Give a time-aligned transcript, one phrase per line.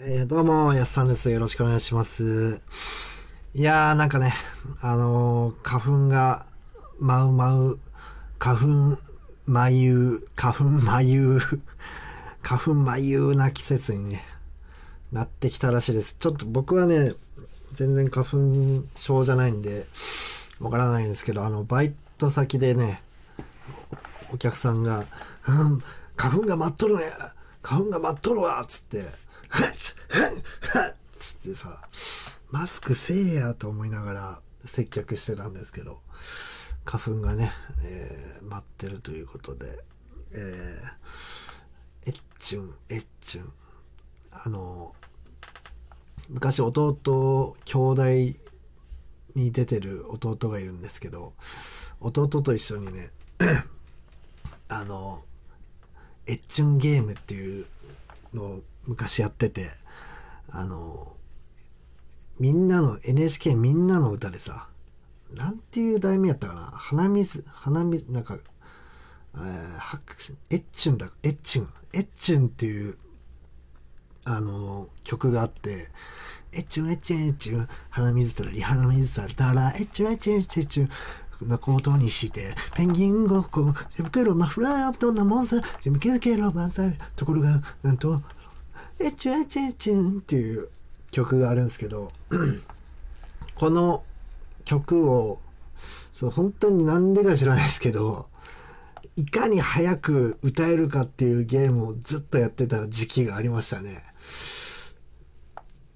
[0.00, 1.30] えー、どうも、やすさんです。
[1.30, 2.60] よろしくお願いします。
[3.54, 4.34] いやー、なんかね、
[4.82, 6.46] あのー花粉が
[6.98, 7.78] 舞う舞う、
[8.40, 8.98] 花粉
[9.46, 11.40] 舞う、花粉舞う、
[12.42, 14.24] 花粉舞うな季節にね、
[15.12, 16.16] なってきたらしいです。
[16.18, 17.14] ちょっと僕はね、
[17.72, 19.86] 全然花粉症じゃないんで、
[20.58, 23.00] わからないんですけど、あの、バイト先でね、
[24.32, 25.04] お客さんが、
[26.16, 27.12] 花粉が舞っとるね
[27.62, 29.23] 花粉が舞っとるわつって、
[31.18, 31.88] つってさ、
[32.50, 36.02] マスクせえやと思いながら接客してたんですけど、
[36.84, 37.52] 花粉がね、
[37.82, 39.82] えー舞ってるということで、
[40.32, 43.52] えー、えっちゅん、えっちゅん。
[44.30, 44.94] あの、
[46.28, 48.04] 昔弟、兄弟
[49.34, 51.32] に出てる弟がいるんですけど、
[52.00, 53.10] 弟と一緒にね、
[54.68, 55.24] あの、
[56.26, 57.66] エッチュンゲームっていう
[58.32, 59.70] のを昔やってて、
[60.50, 61.16] あの、
[62.40, 64.68] みんなの、NHK みんなの歌でさ、
[65.34, 66.72] なんていう題名やったかな？
[66.74, 68.38] 鼻水、鼻水、なんか、
[69.36, 70.00] えー、は
[70.50, 72.96] エッチュンだ、エッチュン、エッチュンっていう、
[74.24, 75.88] あの、曲があって、
[76.52, 88.22] エッチュン、エッチュン、エッチュン、鼻水たらり、鼻水たらたら、エッチュン、エッチュン、エッチュン、エッチュン、なことにして、ペンギンごっこ、手袋、マフラー、どんなもんさ、手向けけろ、まさる、ところが、なんと、
[88.98, 90.68] エチュン、エチュン、エチュンっていう
[91.10, 92.12] 曲があるんですけど、
[93.54, 94.02] この
[94.64, 95.40] 曲を、
[96.12, 98.28] そう、本当になんでか知らないですけど、
[99.16, 104.02] いかに早く歌えるかっていうゲームをずっとやってた時期がありましたね。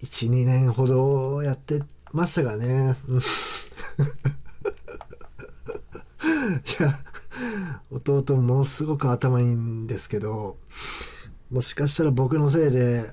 [0.03, 2.97] 1、2年ほどやってましたがね。
[6.81, 6.99] いや、
[7.91, 10.59] 弟ものすごく頭いいんですけど、
[11.51, 13.05] もしかしたら僕のせいで、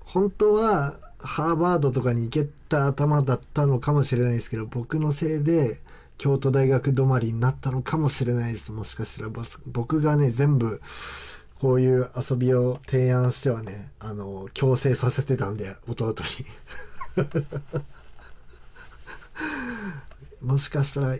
[0.00, 5.78] 本当はハーバードとかに行けた頭だったのかもしれないですけど、僕のせいで
[6.18, 8.72] 京都大学止まりになったのかもしれないです。
[8.72, 9.30] もしかしたら
[9.66, 10.80] 僕がね、全部
[11.60, 16.14] こういう遊びを提案してはね、あの、強制させてたんで、弟
[17.16, 17.26] に。
[20.46, 21.16] もしかしたら、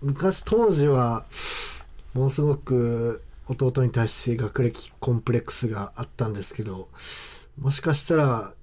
[0.00, 1.24] 昔当時は
[2.14, 6.88] ものすごく弟に対して学歴コンプレックスがあったんですけど
[7.58, 8.54] もしかしたら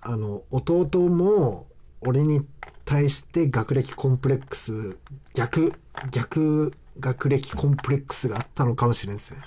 [0.00, 1.66] あの弟も
[2.00, 2.42] 俺に
[2.84, 4.98] 対して学歴コンプレックス
[5.34, 5.72] 逆
[6.10, 9.40] 逆学歴コンプレックスがあったのかもしれんですね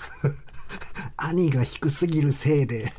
[1.16, 2.92] 兄が低すぎるせいで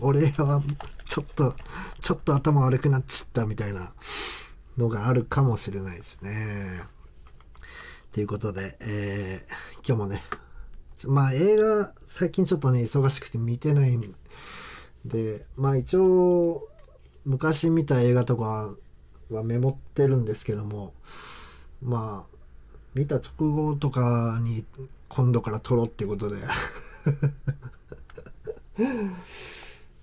[0.00, 0.62] 俺は
[1.04, 1.54] ちょっと
[2.00, 3.92] ちょっと頭悪くなっちったみたいな
[4.78, 6.82] のがあるかもしれないですね。
[8.12, 10.22] ということで、えー今日もね、
[11.06, 14.14] まあ映画、最近ちょっとね、忙しくて見てないん
[15.04, 16.68] で、まあ一応、
[17.24, 18.74] 昔見た映画とか
[19.30, 20.92] はメモってるんですけども、
[21.82, 22.36] まあ、
[22.94, 24.64] 見た直後とかに
[25.08, 26.36] 今度から撮ろうってことで、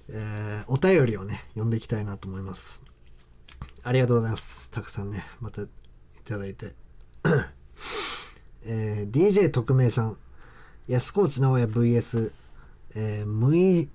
[0.09, 2.81] えーお便りをね、読んでいきたいなと思います。
[3.83, 4.69] ありがとうございます。
[4.71, 5.67] たくさんね、またい
[6.25, 6.75] ただいて。
[8.63, 10.17] えー DJ 特命さん、
[10.87, 12.31] 安河内直也 VS、
[12.95, 13.89] えー、むい、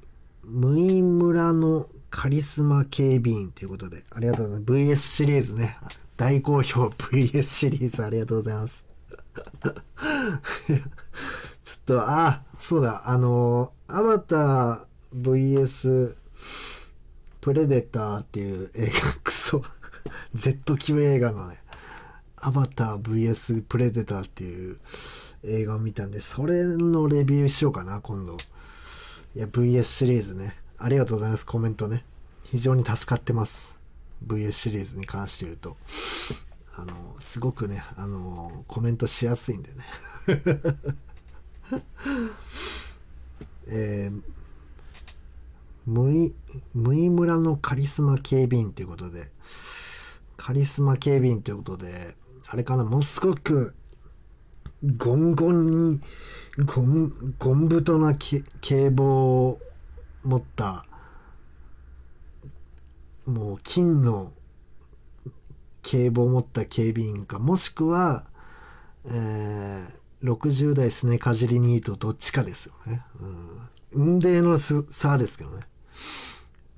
[0.44, 4.72] むい村のカリスマ警備員ということで、ありがとうございます。
[4.72, 5.78] VS シリーズね、
[6.18, 8.84] 大好評 VS シリーズありがとうございます。
[10.68, 10.80] ちょっ
[11.86, 16.14] と、あ、そうだ、あのアバター VS
[17.40, 19.62] プレデターっていう映画、クソ、
[20.34, 21.56] Z 級映画のね、
[22.36, 24.78] アバター VS プレデターっていう
[25.44, 28.36] 映画を見たんで、それのレビューしようかな、今度。
[29.34, 30.56] いや、VS シリーズね。
[30.78, 32.04] ありがとうございます、コメントね。
[32.44, 33.74] 非常に助かってます。
[34.26, 35.76] VS シリーズに関して言うと。
[36.74, 39.84] あの、すごくね、あの、コメントしやすいんでね。
[43.66, 44.22] えー、
[45.86, 46.34] むい、
[46.74, 49.30] むい村のカリスマ警備員ということで、
[50.36, 52.16] カリスマ警備員ということで、
[52.46, 53.74] あれかな、ものすごく、
[54.84, 56.00] ゴンゴンに、
[56.64, 58.16] ゴン、ゴン太な
[58.60, 59.60] 警棒を
[60.24, 60.86] 持った、
[63.26, 64.32] もう金の
[65.82, 68.24] 警棒を持った警備員か、もしくは、
[69.06, 70.02] えー、
[70.32, 73.02] 60代すねかじりニートどっちかですよね。
[73.20, 74.18] うん。
[74.18, 75.62] 運命の差ですけどね。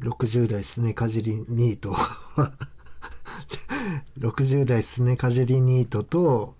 [0.00, 1.96] 60代すねかじりニート。
[4.18, 6.54] 60代すねかじりニートと、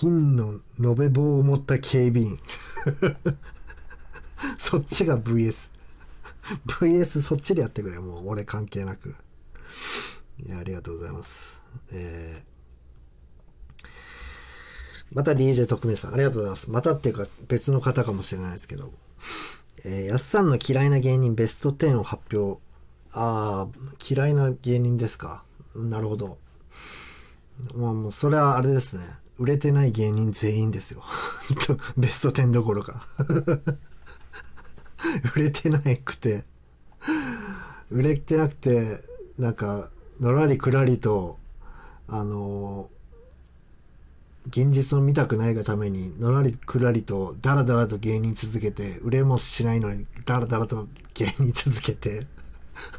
[0.00, 2.38] 金の延べ棒を持った警備員。
[4.56, 5.70] そっちが VS。
[6.66, 7.98] VS そっちでやってくれ。
[7.98, 9.14] もう俺関係なく。
[10.42, 11.60] いや、ありがとうございます。
[11.92, 13.86] えー、
[15.12, 16.70] また DJ 特命さん、ありがとうございます。
[16.70, 18.94] またっていうか別の方かもしれないですけど。
[19.84, 22.58] えー、やっさんの嫌いな芸人ベスト10を発表。
[23.12, 25.44] ああ、嫌いな芸人ですか？
[25.76, 26.38] なるほど。
[27.74, 29.04] まあもうそれはあれですね。
[29.40, 31.02] 売れてない芸人全員ですよ。
[31.96, 33.06] ベスト10どころか
[35.34, 36.44] 売れてなくて、
[37.90, 39.02] 売れてなくて、
[39.38, 39.88] なんか、
[40.20, 41.38] のらりくらりと、
[42.06, 42.90] あの
[44.48, 52.26] 現実を見たくないがために、のらりくらりと、だらだらと芸人続けて、売れもしないのに、だらだらと芸人続けて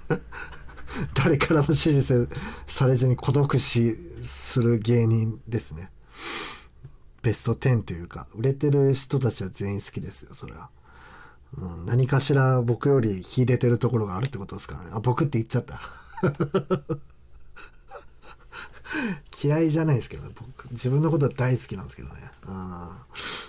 [1.13, 2.27] 誰からも支持
[2.65, 3.93] されずに孤独死
[4.23, 5.91] する芸人ですね。
[7.21, 10.69] ベスト10というか、売れてる人たちは全員好きですよ、それは。
[11.57, 14.89] うん、何かしら僕より秀でてるところがあるってことですからね。
[14.93, 15.81] あ、僕って言っちゃった。
[19.43, 22.31] 嫌いじゃないですけど、僕、自分のことは大好きなんですけどね。
[22.45, 23.05] あ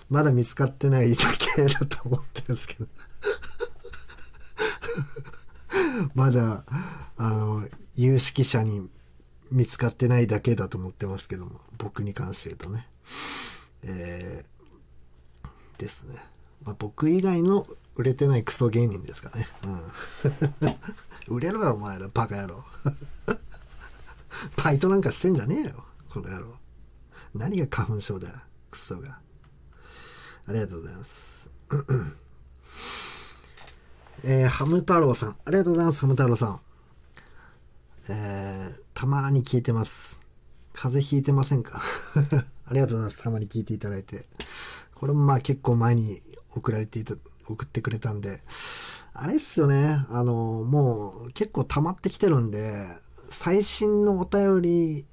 [0.08, 2.86] まだ見つかってないだけだと思ってるんですけど。
[6.14, 6.64] まだ、
[7.16, 8.88] あの、有識者に
[9.52, 12.88] 見つかってないだけだと思ってますけども、僕に関して言うとね。
[13.84, 16.16] えー、ですね。
[16.64, 19.46] まあ、僕以外の売れてないクソ芸人ですかね。
[19.64, 20.76] うん。
[21.37, 22.64] 売れろよ、お前ら、バカ野郎。
[24.56, 26.55] バイトなんかしてんじゃねえよ、この野郎。
[27.34, 28.37] 何が花粉症だよ、
[28.70, 29.19] クソが。
[30.46, 31.50] ありがとうございます。
[34.25, 35.37] えー、ハム太郎さん。
[35.44, 36.60] ありがとうございます、ハム太郎さん。
[38.08, 40.20] えー、たまに聞いてます。
[40.72, 41.81] 風邪ひいてませんか？
[42.66, 43.22] ありがとうございます。
[43.22, 44.26] たまに聞いていただいて。
[44.94, 47.14] これもまあ結構前に送られていた、
[47.46, 48.40] 送ってくれたんで、
[49.14, 50.04] あれっすよね。
[50.10, 52.87] あの、もう結構溜まってきてるんで、
[53.28, 55.06] 最新のお便り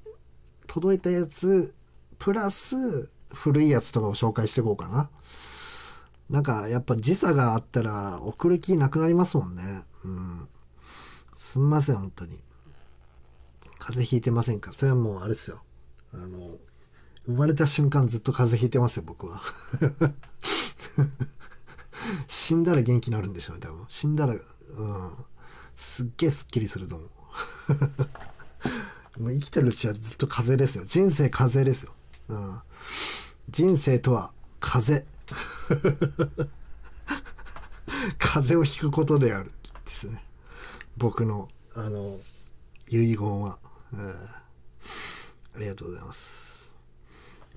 [0.68, 1.74] 届いたやつ、
[2.18, 5.10] プラス古いやつとかを紹介していこうかな。
[6.30, 9.84] なんかやっぱ時差があったら送る気なくなりますもんね。
[10.04, 10.48] うん。
[11.34, 12.40] すんません、本当に。
[13.80, 14.72] 風邪ひいてませんか？
[14.72, 15.62] それはもうあれですよ。
[16.14, 16.58] あの、
[17.26, 19.42] 生まれた瞬間ずっと風邪ひいてますよ、僕は。
[22.28, 23.86] 死んだら元気になるんでしょうね、多分。
[23.88, 24.42] 死んだら、うん。
[25.76, 27.10] すっげえスッキリすると思う。
[29.24, 30.84] もう生きてるうちはずっと風邪ですよ。
[30.86, 31.94] 人生風邪ですよ。
[32.30, 32.62] うん。
[33.50, 35.06] 人生とは風。
[38.18, 39.52] 風邪を引くことである。
[39.86, 40.24] ですね。
[40.98, 42.20] 僕の、あの、
[42.88, 43.60] 遺言は。
[43.94, 46.76] うん、ありがとうございます。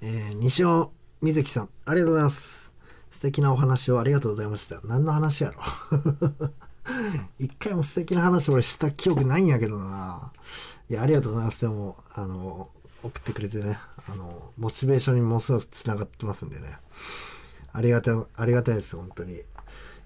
[0.01, 0.91] えー、西尾
[1.21, 2.73] 瑞希さん、ありがとうございます。
[3.11, 4.81] 素敵なお話をありがとうございました。
[4.85, 6.51] 何の話やろ？
[7.39, 10.33] 一回も素敵な話俺した記憶ないんやけどな。
[10.91, 11.61] いや、ありがとうございます。
[11.61, 12.71] でも、あの、
[13.03, 13.79] 送ってくれてね、
[14.11, 16.79] あの、モチベーションにものすごく繋がってますんでね。
[17.73, 19.35] ありがたい、ありがたいです、本当に。
[19.35, 19.41] い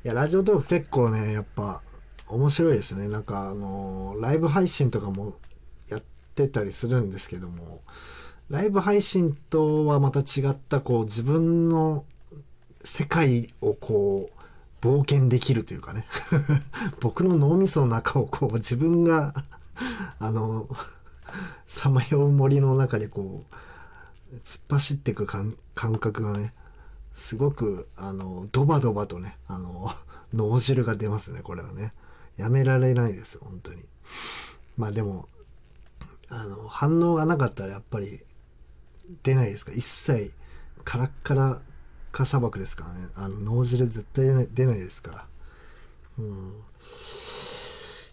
[0.02, 1.82] や、ラジオトーク結構ね、やっぱ、
[2.28, 3.08] 面白いですね。
[3.08, 5.36] なんか、あの、ライブ配信とかも
[6.44, 7.80] ってたりするんですけども、
[8.50, 12.04] ライブ配信とはまた違った、こう、自分の
[12.84, 14.36] 世界をこう、
[14.82, 16.06] 冒険できるというかね。
[17.00, 19.34] 僕の脳みその中をこう自分が
[20.18, 20.68] あの
[21.66, 26.54] さまよう森の中でこう突っ走っていく感覚がね
[27.14, 29.92] すごくあのドバドバとねあの
[30.34, 31.92] 脳汁が出ますねこれはね。
[32.36, 33.82] やめられないですよ本当に。
[34.76, 35.26] まあでも
[36.28, 38.20] あの反応がなかったらやっぱり
[39.22, 39.72] 出ないですか？
[39.72, 40.32] 一切
[40.84, 41.60] カラッカラ
[42.12, 43.08] 化砂漠ですからね。
[43.14, 45.26] あの、脳汁絶対出ない出ないですから。
[46.18, 46.52] うん。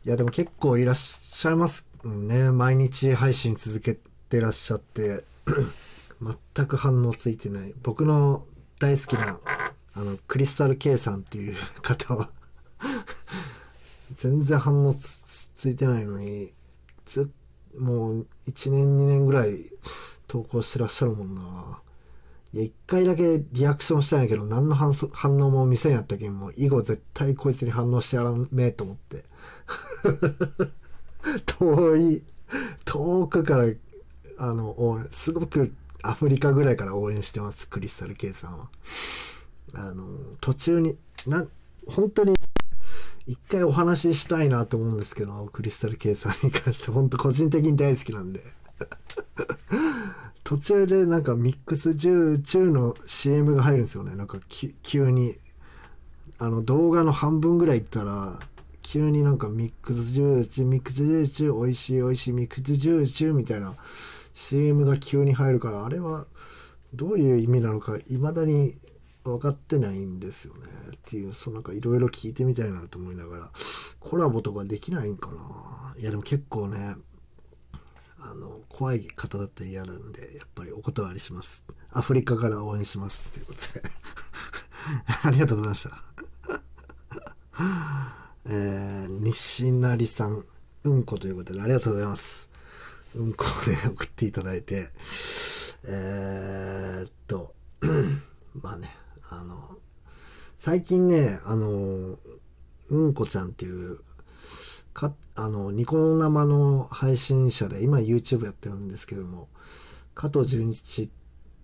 [0.06, 2.52] いや、でも結構いらっしゃいますね。
[2.52, 3.98] 毎日配信続け
[4.30, 5.24] てらっしゃって、
[6.56, 7.74] 全く反応ついてない。
[7.82, 8.46] 僕の
[8.80, 9.40] 大好きな、
[9.94, 12.30] あの、クリスタル K さんっていう方は
[14.16, 16.52] 全然反応ついてないのに、
[17.06, 17.28] ずっ
[17.78, 19.58] もう1年2年ぐらい
[20.28, 21.80] 投稿してらっしゃるもんな。
[22.54, 24.92] いや、一回だけリアクションしたんやけど、何の反
[25.40, 29.26] 応も見せんやったけん、もう以後絶対こいつに反応してやらんめえと思って。
[31.46, 32.24] 遠い、
[32.86, 33.66] 遠くから、
[34.38, 38.70] あの、すごくアフリカぐらいから応援してます、クリスタル K さんは。
[39.74, 40.06] あの、
[40.42, 41.48] 途中に、な、
[41.88, 42.36] 本当に、
[43.26, 48.42] 一回お話ししたいなと思うんですけど、クリスタル K さんに関して、本当個人的に大好きなんで。
[50.44, 54.16] 途中でなんかミックス10中の CM が入るんですよね。
[54.16, 55.38] なんか急に。
[56.40, 58.40] あの動画の半分ぐらいいったら、
[58.82, 63.76] 急になんかミックスジュースミックスジュース美味しい美味しいミックスジュースみたいな
[64.34, 66.28] CM が急に入るからあれは
[66.94, 68.76] どういう意味なのかいまだに
[69.24, 70.62] 分かってないんですよね
[70.96, 73.52] っていうそうなんかいろいろ聞いてみたいなと思いながら
[74.00, 75.96] コラボとかできないんかな。
[75.98, 76.96] いやでも結構ね
[78.20, 81.66] あの怖い方だったら嫌なんでやっぱりお断りします。
[81.92, 83.84] アフリカから応援しますということで。
[85.24, 86.04] ありがとうございました。
[88.46, 90.46] えー、西成さん
[90.84, 92.50] うんこということでありがとうございます。
[93.16, 94.90] うんこで送っていただいて。
[95.86, 97.54] えー、っと
[98.62, 99.03] まあね。
[99.40, 99.78] あの
[100.58, 102.18] 最近ねあの
[102.90, 104.00] うんこちゃんっていう
[104.94, 109.48] かあのニコ生の配信者で今 YouTube やってるんですけども
[110.16, 111.10] 加藤純一っ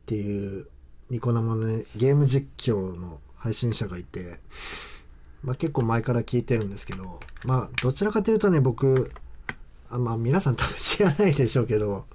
[0.05, 0.67] ていう
[1.09, 4.39] ニコ生のねゲーム実況の配信者がいて、
[5.43, 9.11] まあ、結構前から聞いてるんですけどまあどちらかというとね僕
[9.89, 12.05] あまあ皆さん多分知らないでしょうけど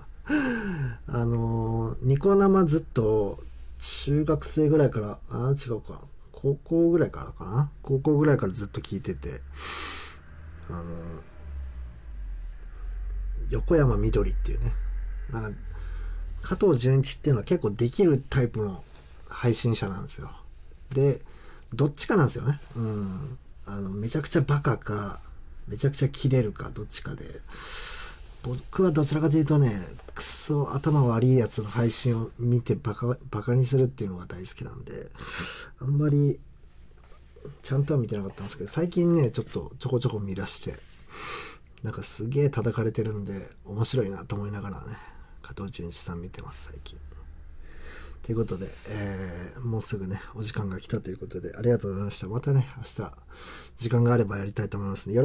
[1.06, 3.40] あのニコ生ずっと
[3.84, 6.00] 中学生ぐらいからあ違うか。
[6.32, 7.70] 高校ぐらいからかな。
[7.82, 9.40] 高校ぐらいからずっと聞いてて
[10.70, 10.84] あの
[13.50, 14.72] 横山みどりっていうね。
[15.30, 15.58] なんか
[16.42, 18.82] 加藤純一っていうのは結構できるタイプの
[19.28, 20.30] 配信者なんですよ。
[20.94, 21.20] で
[21.74, 22.60] どっちかなんですよね。
[22.76, 23.38] うん。
[23.66, 25.20] あのめちゃくちゃバカか
[25.68, 27.24] めちゃくちゃキレるかどっちかで。
[28.44, 29.72] 僕はどちらかというとね
[30.14, 35.08] くそ頭悪いやつの配信を見てバカバカにするっていうのが大好きなんで
[35.80, 36.38] あんまり
[37.62, 40.74] ちゃんとは見てなかったんですけど最近ねちょっとちょこちょこ見出して
[41.82, 44.96] なんかすげえ叩かれてるんで面白いなと思いながらね
[45.42, 46.98] 加藤純一さん見てます最近。
[48.24, 53.12] ということで、えー、もうすぐねお時間が来たということでありがとうございましたまたね明日
[53.76, 55.18] 時間があればやりたいと思いますので